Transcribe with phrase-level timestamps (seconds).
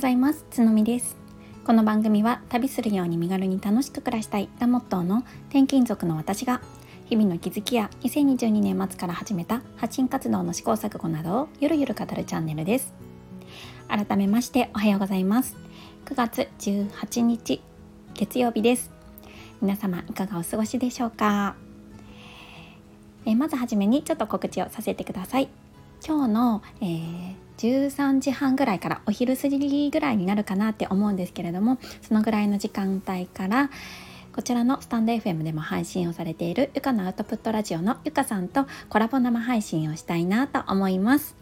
[0.00, 0.46] ございます。
[0.50, 1.14] つのみです。
[1.62, 5.18] この番組は旅するように身軽に楽しく暮らしたいがモットーの
[5.50, 6.62] 転勤族の私が
[7.04, 12.94] 日々の気づきや2022年末から始めた発信活動の試行錯誤などをゆるゆる語るチャンネルです。
[13.88, 15.54] 改めましておはようございます。
[16.06, 17.60] 9月18日
[18.14, 18.90] 月曜日です。
[19.60, 21.56] 皆様いかがお過ごしでしょうか？
[23.26, 25.50] えまずはじめにちょっと告知をさせてください。
[26.02, 33.70] 今日の、えー、13時半ぐらいからお昼過ぎぐらいになるかなって思うんですけれどもそのぐらいの時間帯から
[34.32, 41.36] こちらのスタンド FM でも配信をされているゆかのアウトプットラジオのゆかさんとコラボ生配信をしたいなと思います。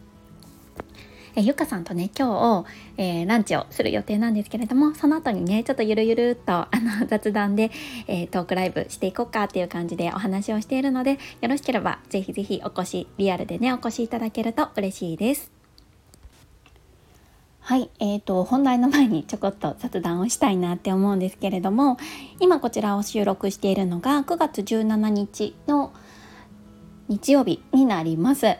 [1.35, 2.65] えゆかさんとね今日、
[2.97, 7.69] えー、ランチをする予定なんですけれどもその後にねちょっとゆるゆるっと あの雑談で、
[8.07, 15.58] えー、トークライブしていこうかっていう感じでお話をしているのでよろしければぜひぜひお越しリアルでねお越しいただけると嬉しいです。
[17.69, 21.99] はい、えーと、本題の前にちょこっと雑談をしたいなって思うんですけれども
[22.39, 25.93] 今こちらを収録しているのが9月17日の
[27.09, 28.47] 日曜日になります。
[28.47, 28.59] えっ、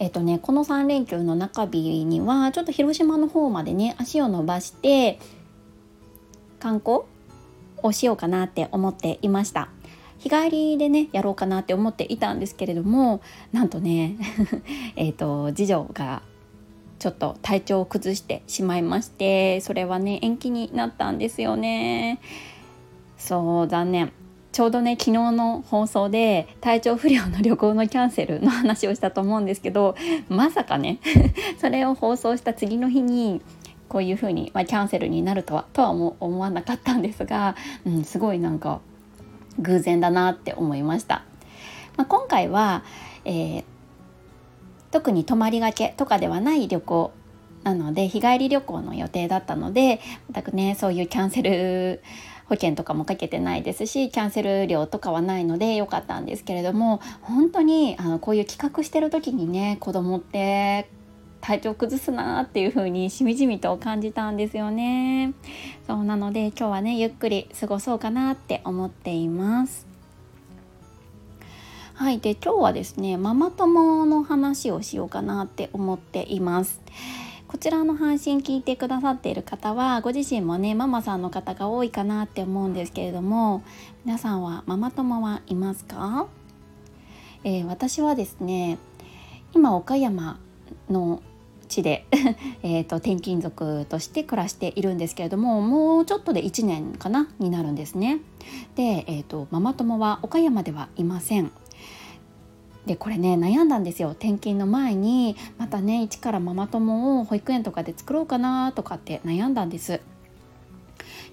[0.00, 5.20] ー、とねこの3連休の中日にはちょっと広島の方までね足を伸ばして
[6.58, 7.02] 観光
[7.84, 9.68] をしようかなって思っていました。
[10.18, 13.20] 日帰りでねやろうかなって思っていたんですけれども
[13.52, 14.16] なんとね
[14.96, 16.22] えっと次女が
[16.98, 22.20] ちょっと体調を崩してしまいましてそれはね延期になったんですよね
[23.16, 24.12] そう残念
[24.50, 29.94] ちょうどね昨日の放送で体調不良の旅行のキャンセルの話をしたと思うんですけど
[30.28, 30.98] まさかね
[31.60, 33.40] それを放送した次の日に
[33.88, 38.80] こういう風にまあ、キャンセルになるとはとは思わなかったんですが、うん、すごいなんか
[39.58, 41.22] 偶然だなって思いました。
[41.96, 42.82] まあ、今回は、
[43.24, 43.64] えー
[44.90, 47.12] 特に泊まりがけとかではない旅行
[47.64, 50.00] なので日帰り旅行の予定だったので
[50.32, 52.02] 全くねそういうキャンセル
[52.46, 60.88] 保険とかもかけてないですしキャンセル料とかはないので良かったんですけれども本当にあのこういう企画してる時にね子供って
[61.40, 65.34] 体調崩すなっていう風にしみじみと感じたんですよね。
[65.86, 69.87] そうなので今日はねゆっくり過ごそうかなって思っています。
[71.98, 76.80] はい、で今日はですねママ友の話をしようかなって思っています。
[77.48, 83.64] こちらの配信聞いてくださっている方はご自身もねママさんの方が多いかなって思うんですけれども
[84.04, 86.28] 皆さんはママ友はいますか、
[87.42, 88.78] えー、私はですね
[89.52, 90.38] 今岡山
[90.88, 91.20] の
[91.66, 92.06] 地で
[92.62, 98.20] えと転勤族として暮らしているんですけれどももうちょっとで1年かなになるんですね。
[98.76, 101.50] で、えーとママ友は岡山ではいません。
[102.88, 104.10] でこれね悩んだんですよ。
[104.10, 110.00] 転勤の前にまたね一からママ友を保育園とかで作ろうかなとかって悩んだんです。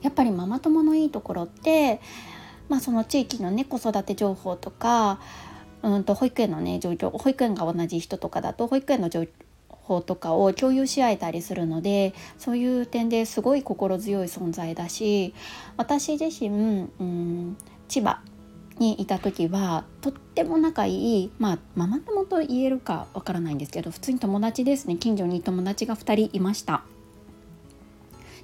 [0.04, 2.00] やっぱりママ友のいいところって
[2.70, 5.20] まあその地域のね子育て情報とか
[5.82, 9.26] うんと保育園のね状況保育園が同じ人とかだと保育園の情
[9.70, 15.34] 報とかを共有し合えたりするのでそういう点ですごい心強い存在だし
[15.78, 17.58] 私自身、うん、
[17.88, 18.20] 千葉
[18.80, 24.96] にいた時はとっても仲いいまあママ友と言えるかわからないんですけど普通に友達ですね。
[24.98, 26.84] 近所に友達が2人いました。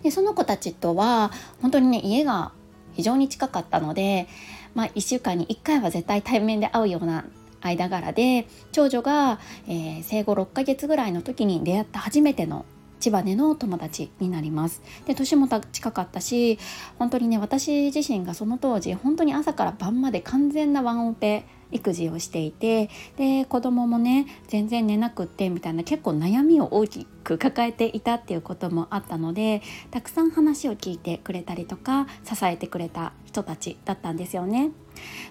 [0.04, 1.32] でその子たちとは
[1.62, 2.52] 本当にね家が
[2.94, 4.28] 非常に近かったので、
[4.74, 7.26] まあ、1週間に1回は絶対対面で会うような
[7.62, 12.66] 間柄で長女が、えー、生後6ヶ月ぐらいの時に出会った初めての
[13.02, 16.58] 千葉での友達になりますで年も近かったし
[16.98, 34.72] 本当にね私自身がその当時本当に朝から晩まで完全なワンオペ育児をしていてで子供もね全然寝なくってみたいな結構悩みを大きく抱えていたっていうこともあったのでたくさん話を聞いてくれたりとか支えてくれた人たちだったんですよね。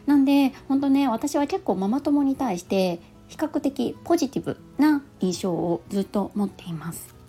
[0.06, 7.19] なんで本当ね私は結構ママ友に対して比較的ポジティブな印象をずっと持っています。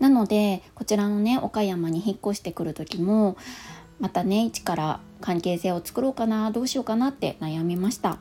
[0.00, 3.36] なのでこちらのね岡山に引っ越してくる時も
[4.00, 8.18] またね一から関係性を作ろうかなどうしようかなって悩みました。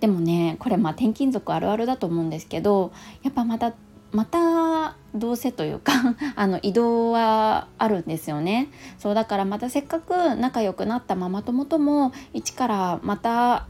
[0.00, 2.92] でもねこれまあ転勤族あるあるだと思うんですけど
[3.22, 3.72] やっぱまた
[4.12, 5.92] またどうせというか
[6.36, 8.68] あの移動はあるんですよね。
[8.98, 13.66] そうだからまたせっかく仲良くなったママ友とも一からまた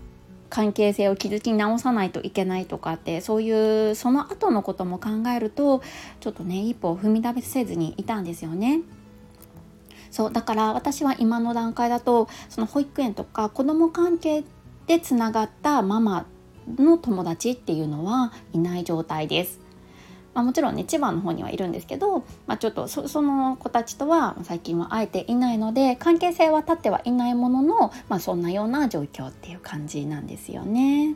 [0.55, 5.83] 関係性を築き直さないといけないとかってそういうその後のことも考えると
[6.21, 8.83] ちょっとね一歩を踏み出せずにいたんですよね。
[10.13, 14.45] そうだから私は今の段階だとその保育園とか子ども関係
[14.87, 16.25] でつながったママ
[16.79, 19.64] の友達っていうのはいない状態です。
[20.35, 31.15] まあ、もちろんね千葉の方にはいるんですけど、まあ、ちょっとその子たちとは最近は会えていないので関係性は立ってはいないものの、まあ、そんなような状況っていう感じなんですよね。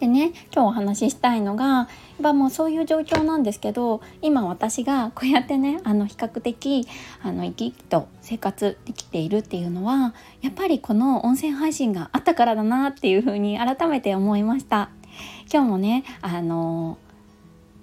[0.00, 1.86] でね今日お話ししたいのがやっ
[2.22, 6.86] ぱもうそういう状況なんですけど今私がこうやってねあの比較的
[7.20, 14.90] あの生き生きと生活できているっていうのはやっぱりこの音声配信があったからだなっていうふうに改めて思いました。
[15.52, 16.98] 今日もねあの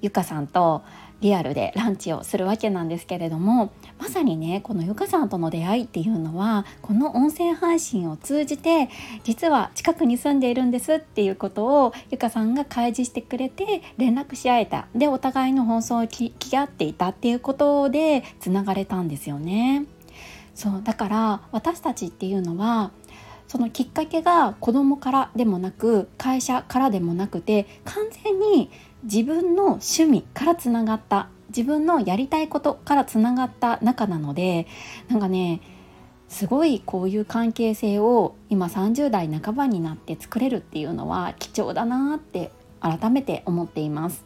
[0.05, 0.83] ゆかさんと
[1.21, 8.89] リアルでランチをするわけなんですけれどもまさにねこのゆかさんとの出会いっていうのはこの音声配信を通じて
[9.23, 19.85] 実は近くに住んでいるんですっていうことをゆかさんが開示してくれて連絡し合えたでお互いの放送を聞き合っていたっていうことでつながれたんですよね。
[20.53, 22.91] そうだから私たちっていうのは
[23.47, 28.71] そのきっかけが子供からでもなく会社からでもなくて完全に
[29.05, 34.67] 自分の趣味からつながった自分のやりたいことからつながった仲なので
[35.07, 35.61] なんかね
[36.27, 44.25] すごいこういう関係性を今30代半ばになって作れるっていうのは貴重だなって改めて思っています。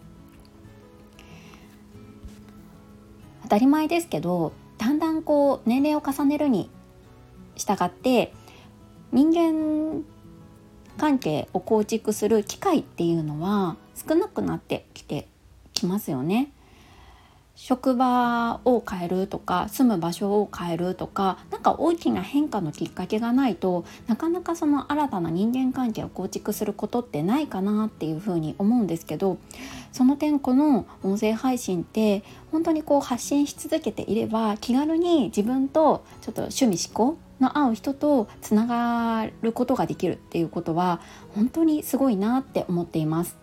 [3.44, 6.70] 当たり前ですけどだんだんこう年齢を重ねるに
[7.56, 8.32] 従って
[9.12, 10.04] 人間
[10.98, 13.76] 関係を構築する機会っていうのは
[14.08, 15.28] 少なくなってきて
[15.74, 16.52] きますよね。
[17.62, 29.40] 職場を変えるとか住む場所を変えるとか何か大きな変化のきっかけがないとなかなかその新たな人間関係を構築することってないかなっていうふうに思うんですけど
[29.92, 32.24] その点この音声配信って
[32.54, 41.02] 本当にこう発信し続けていれば気軽に自分とちょっと趣味思考の合う人とつながることができるっていうことは
[41.36, 43.39] 本当にすごいなって思っています。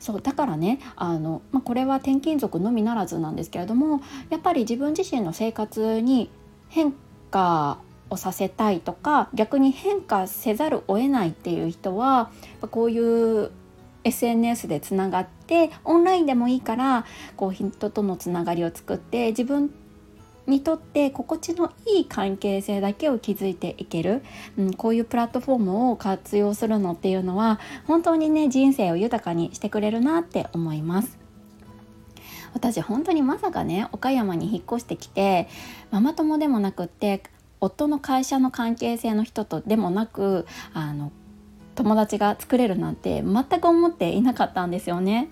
[0.00, 6.30] そうだからねあの、まあ、これは転勤族のみならずなんですけれどもやっぱり自分自身の生活に
[6.68, 6.92] 変
[7.30, 7.78] 化
[8.10, 12.30] をさせたいとか逆に変化せざるを得ないっていう人は
[12.70, 12.98] こうい
[13.44, 13.50] う
[14.04, 17.04] SNS でつながってオンラインでもいいから
[17.36, 19.70] こう人とのつながりを作って自分
[20.48, 24.22] にとって心地のいい関係性だけを築いていける、
[24.56, 31.18] うん、こういうプラットフォームを活用するのっていうのは本当にね人生を豊かにしてくれるなって思います。
[32.54, 35.48] 私本当にまさかね岡山に引っ越してきて
[35.90, 37.22] ママ友でもなくって
[37.60, 41.12] 夫の会社の関係性の人とでもなくあの
[41.74, 45.28] 友達が作れるなんて全く思っていなかったんですよね。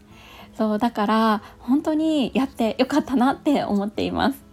[0.56, 4.45] そうだから本当にやってよかったなって思っています。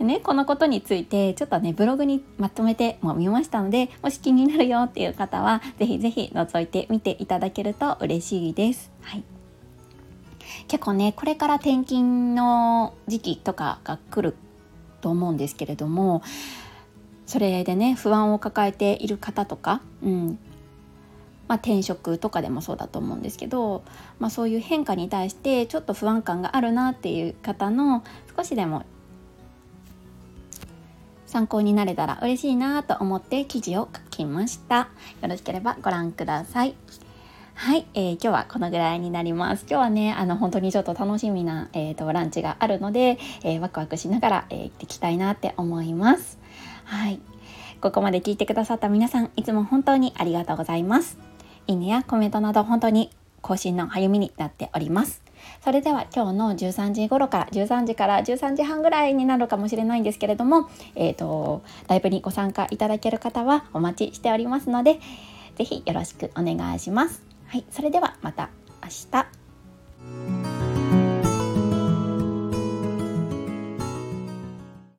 [0.00, 8.90] でねこのことについてちょっとねブログにまとめてもみましたのでもし気になるよっていう方は是非是非覗いてみていただけると嬉しいです。
[9.02, 9.24] はい
[10.68, 14.34] 結構ねこれから転勤の時期とかが来る
[15.02, 16.22] と思うんですけれども
[17.26, 20.38] それでね不安を抱えている方とか、うん
[21.46, 23.84] まあ、転職とかでもそうだと思うんですけど、
[24.18, 28.02] まあ、そういう変化に対してちょっと不安感があるなっていう方の
[28.34, 28.84] 少しでも
[31.30, 34.88] 参考になれたら嬉しいなと思って記事を書きました。
[35.22, 36.74] よろしければご覧ください。
[37.54, 39.64] はい、えー、今日はこのぐらいになります。
[39.70, 46.40] 今日はねあの本当にちょっと楽しみな、えーと、ランチがあるので、えー、ワクワクしながら、えー、行ってきたいなって思います。
[46.84, 47.20] はい。
[47.80, 51.16] ここまで聞いてくださった皆さんいつも本当にありがとうございます。
[51.68, 53.10] いいねやコメントなど本当に
[53.40, 55.22] 更新の励みになっております。
[55.64, 65.00] それでは今日の13時頃から13時から13時半ぐらいになるかもしれないんですけれども、えーと、ライブにご参加いただける方はお待ちしておりますので
[65.56, 67.22] 是非よろしくお願いします。
[67.46, 68.50] はい、それではまた
[68.82, 70.69] 明日。